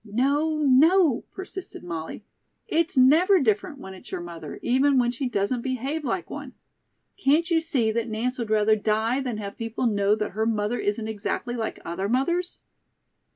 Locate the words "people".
9.59-9.85